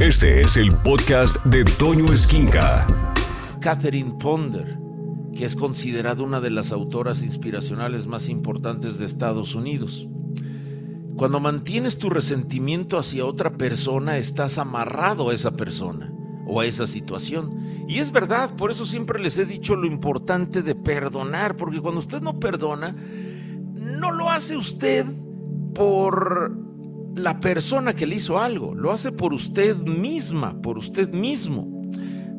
[0.00, 2.86] Este es el podcast de Toño Esquinca.
[3.60, 4.78] Catherine Ponder,
[5.36, 10.08] que es considerada una de las autoras inspiracionales más importantes de Estados Unidos.
[11.16, 16.10] Cuando mantienes tu resentimiento hacia otra persona, estás amarrado a esa persona
[16.46, 17.84] o a esa situación.
[17.86, 22.00] Y es verdad, por eso siempre les he dicho lo importante de perdonar, porque cuando
[22.00, 22.96] usted no perdona,
[23.74, 25.04] no lo hace usted
[25.74, 26.69] por
[27.14, 31.80] la persona que le hizo algo, lo hace por usted misma, por usted mismo.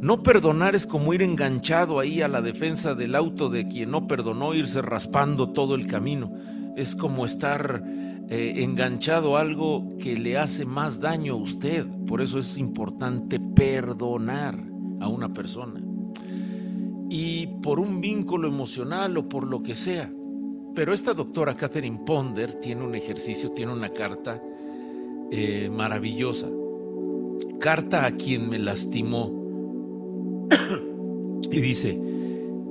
[0.01, 4.07] No perdonar es como ir enganchado ahí a la defensa del auto de quien no
[4.07, 6.33] perdonó, irse raspando todo el camino.
[6.75, 7.83] Es como estar
[8.27, 11.85] eh, enganchado a algo que le hace más daño a usted.
[12.07, 14.57] Por eso es importante perdonar
[15.01, 15.81] a una persona.
[17.09, 20.11] Y por un vínculo emocional o por lo que sea.
[20.73, 24.41] Pero esta doctora Catherine Ponder tiene un ejercicio, tiene una carta
[25.33, 26.49] eh, maravillosa.
[27.57, 29.31] Carta a quien me lastimó.
[31.49, 31.97] y dice,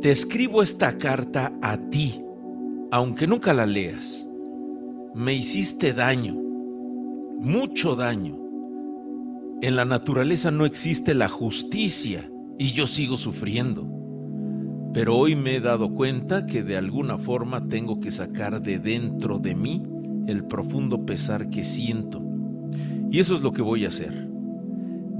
[0.02, 2.20] te escribo esta carta a ti,
[2.90, 4.26] aunque nunca la leas.
[5.14, 8.36] Me hiciste daño, mucho daño.
[9.62, 13.88] En la naturaleza no existe la justicia y yo sigo sufriendo.
[14.92, 19.38] Pero hoy me he dado cuenta que de alguna forma tengo que sacar de dentro
[19.38, 19.82] de mí
[20.26, 22.29] el profundo pesar que siento
[23.10, 24.28] y eso es lo que voy a hacer.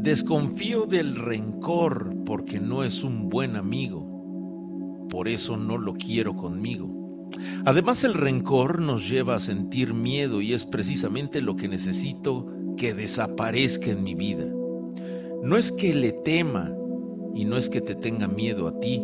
[0.03, 5.09] Desconfío del rencor porque no es un buen amigo.
[5.11, 7.29] Por eso no lo quiero conmigo.
[7.65, 12.47] Además el rencor nos lleva a sentir miedo y es precisamente lo que necesito
[12.77, 14.47] que desaparezca en mi vida.
[15.43, 16.73] No es que le tema
[17.35, 19.03] y no es que te tenga miedo a ti,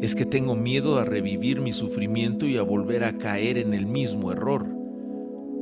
[0.00, 3.86] es que tengo miedo a revivir mi sufrimiento y a volver a caer en el
[3.86, 4.66] mismo error.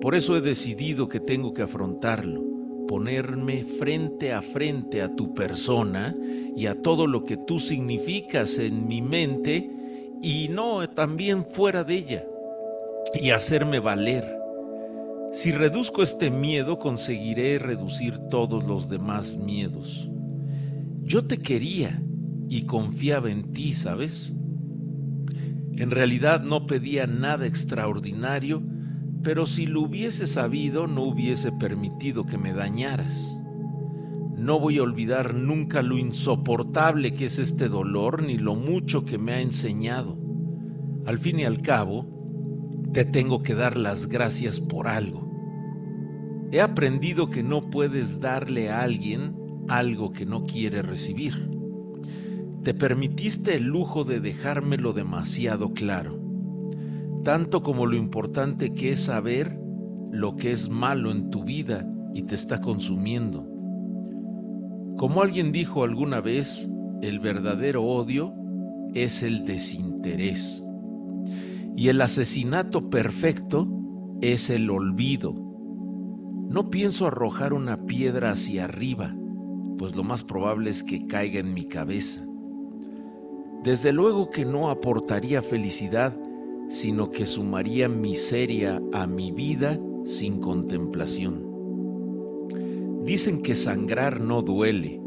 [0.01, 2.52] Por eso he decidido que tengo que afrontarlo
[2.87, 6.15] ponerme frente a frente a tu persona
[6.57, 9.71] y a todo lo que tú significas en mi mente
[10.23, 12.25] y no también fuera de ella
[13.15, 14.25] y hacerme valer.
[15.33, 20.09] Si reduzco este miedo conseguiré reducir todos los demás miedos.
[21.05, 22.03] Yo te quería
[22.49, 24.33] y confiaba en ti, ¿sabes?
[25.77, 28.63] En realidad no pedía nada extraordinario,
[29.23, 33.39] pero si lo hubiese sabido no hubiese permitido que me dañaras.
[34.37, 39.19] No voy a olvidar nunca lo insoportable que es este dolor ni lo mucho que
[39.19, 40.17] me ha enseñado.
[41.07, 42.07] Al fin y al cabo,
[42.93, 45.31] te tengo que dar las gracias por algo.
[46.51, 49.37] He aprendido que no puedes darle a alguien
[49.69, 51.49] algo que no quiere recibir.
[52.65, 56.22] Te permitiste el lujo de dejármelo demasiado claro
[57.25, 59.59] tanto como lo importante que es saber
[60.11, 63.47] lo que es malo en tu vida y te está consumiendo.
[64.99, 66.69] Como alguien dijo alguna vez,
[67.01, 68.35] el verdadero odio
[68.95, 70.63] es el desinterés.
[71.77, 73.67] Y el asesinato perfecto
[74.21, 75.35] es el olvido.
[76.49, 79.17] No pienso arrojar una piedra hacia arriba,
[79.79, 82.25] pues lo más probable es que caiga en mi cabeza.
[83.65, 86.15] Desde luego que no aportaría felicidad
[86.69, 91.53] sino que sumaría miseria a mi vida sin contemplación.
[93.05, 95.01] Dicen que sangrar no duele,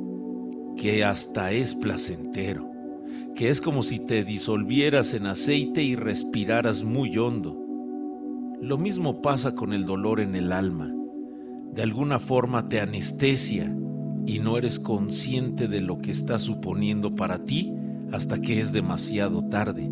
[0.76, 2.70] que hasta es placentero,
[3.36, 7.58] que es como si te disolvieras en aceite y respiraras muy hondo.
[8.62, 10.94] Lo mismo pasa con el dolor en el alma.
[11.74, 13.76] De alguna forma te anestesia
[14.26, 17.74] y no eres consciente de lo que está suponiendo para ti
[18.12, 19.90] hasta que es demasiado tarde.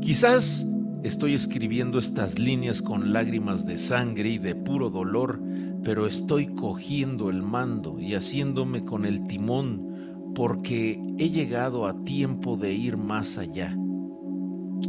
[0.00, 0.66] Quizás
[1.02, 5.40] estoy escribiendo estas líneas con lágrimas de sangre y de puro dolor,
[5.82, 12.56] pero estoy cogiendo el mando y haciéndome con el timón porque he llegado a tiempo
[12.56, 13.76] de ir más allá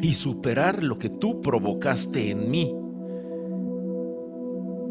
[0.01, 2.73] y superar lo que tú provocaste en mí.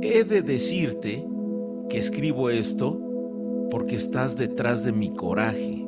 [0.02, 1.24] He de decirte
[1.88, 3.00] que escribo esto
[3.70, 5.86] porque estás detrás de mi coraje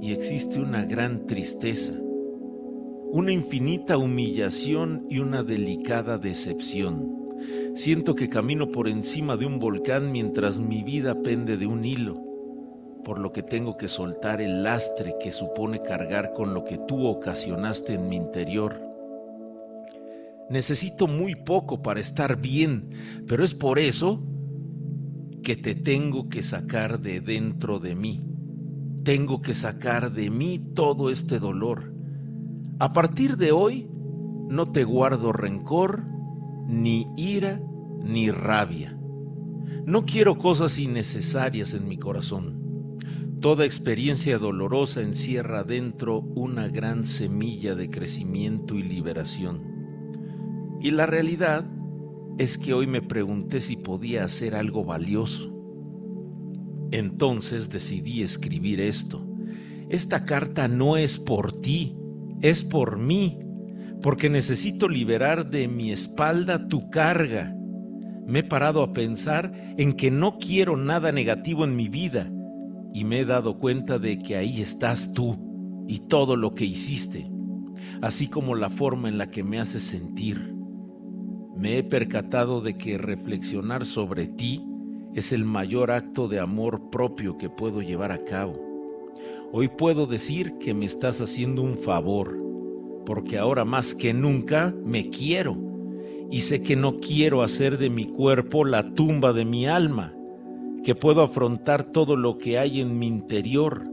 [0.00, 1.92] y existe una gran tristeza
[3.14, 7.36] una infinita humillación y una delicada decepción.
[7.76, 12.20] Siento que camino por encima de un volcán mientras mi vida pende de un hilo,
[13.04, 17.06] por lo que tengo que soltar el lastre que supone cargar con lo que tú
[17.06, 18.80] ocasionaste en mi interior.
[20.50, 22.90] Necesito muy poco para estar bien,
[23.28, 24.24] pero es por eso
[25.44, 28.26] que te tengo que sacar de dentro de mí.
[29.04, 31.93] Tengo que sacar de mí todo este dolor
[32.78, 33.88] a partir de hoy
[34.48, 36.04] no te guardo rencor,
[36.66, 37.60] ni ira,
[38.02, 38.98] ni rabia.
[39.86, 42.98] No quiero cosas innecesarias en mi corazón.
[43.40, 50.78] Toda experiencia dolorosa encierra dentro una gran semilla de crecimiento y liberación.
[50.80, 51.66] Y la realidad
[52.38, 55.52] es que hoy me pregunté si podía hacer algo valioso.
[56.90, 59.26] Entonces decidí escribir esto.
[59.88, 61.96] Esta carta no es por ti,
[62.40, 63.38] es por mí,
[64.02, 67.54] porque necesito liberar de mi espalda tu carga
[68.26, 72.30] me he parado a pensar en que no quiero nada negativo en mi vida
[72.92, 77.30] y me he dado cuenta de que ahí estás tú y todo lo que hiciste,
[78.00, 80.54] así como la forma en la que me haces sentir.
[81.56, 84.64] Me he percatado de que reflexionar sobre ti
[85.14, 88.73] es el mayor acto de amor propio que puedo llevar a cabo.
[89.52, 92.36] Hoy puedo decir que me estás haciendo un favor,
[93.06, 95.56] porque ahora más que nunca me quiero
[96.30, 100.14] y sé que no quiero hacer de mi cuerpo la tumba de mi alma,
[100.82, 103.84] que puedo afrontar todo lo que hay en mi interior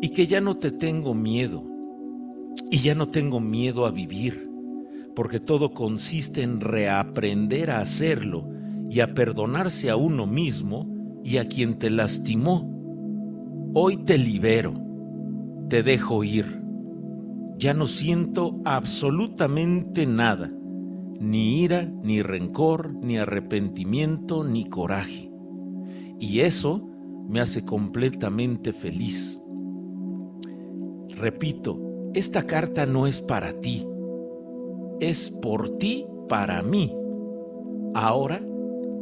[0.00, 1.64] y que ya no te tengo miedo
[2.70, 4.48] y ya no tengo miedo a vivir,
[5.14, 8.46] porque todo consiste en reaprender a hacerlo
[8.88, 10.86] y a perdonarse a uno mismo
[11.24, 12.75] y a quien te lastimó.
[13.78, 14.72] Hoy te libero,
[15.68, 16.62] te dejo ir.
[17.58, 20.50] Ya no siento absolutamente nada
[21.20, 25.30] ni ira, ni rencor, ni arrepentimiento, ni coraje.
[26.18, 26.88] Y eso
[27.28, 29.38] me hace completamente feliz.
[31.14, 31.78] Repito,
[32.14, 33.86] esta carta no es para ti,
[35.00, 36.96] es por ti para mí.
[37.92, 38.40] Ahora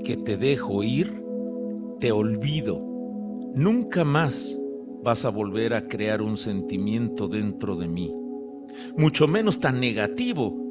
[0.03, 1.23] que te dejo ir,
[2.01, 2.83] te olvido.
[3.55, 4.59] Nunca más
[5.05, 8.13] vas a volver a crear un sentimiento dentro de mí,
[8.97, 10.65] mucho menos tan negativo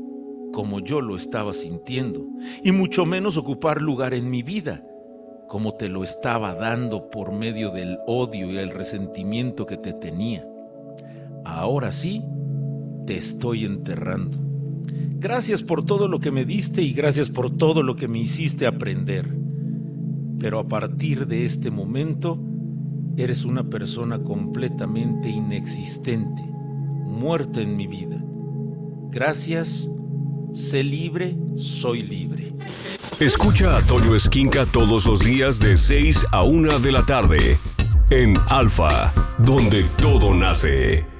[0.51, 2.25] como yo lo estaba sintiendo,
[2.63, 4.83] y mucho menos ocupar lugar en mi vida,
[5.47, 10.47] como te lo estaba dando por medio del odio y el resentimiento que te tenía.
[11.45, 12.23] Ahora sí,
[13.05, 14.37] te estoy enterrando.
[15.19, 18.65] Gracias por todo lo que me diste y gracias por todo lo que me hiciste
[18.65, 19.29] aprender.
[20.39, 22.39] Pero a partir de este momento,
[23.17, 28.23] eres una persona completamente inexistente, muerta en mi vida.
[29.11, 29.87] Gracias
[30.53, 32.53] Sé libre, soy libre.
[33.19, 37.57] Escucha a Toño Esquinca todos los días de 6 a 1 de la tarde
[38.11, 41.12] en Alfa, donde todo nace.